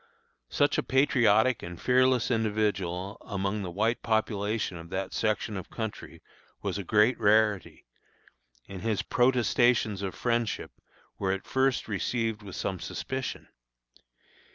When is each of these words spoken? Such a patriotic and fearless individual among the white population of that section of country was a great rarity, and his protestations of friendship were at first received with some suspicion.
Such 0.49 0.79
a 0.79 0.81
patriotic 0.81 1.61
and 1.61 1.79
fearless 1.79 2.31
individual 2.31 3.19
among 3.21 3.61
the 3.61 3.69
white 3.69 4.01
population 4.01 4.77
of 4.77 4.89
that 4.89 5.13
section 5.13 5.55
of 5.55 5.69
country 5.69 6.23
was 6.63 6.79
a 6.79 6.83
great 6.83 7.19
rarity, 7.19 7.85
and 8.67 8.81
his 8.81 9.03
protestations 9.03 10.01
of 10.01 10.15
friendship 10.15 10.71
were 11.19 11.31
at 11.31 11.45
first 11.45 11.87
received 11.87 12.41
with 12.41 12.55
some 12.55 12.79
suspicion. 12.79 13.47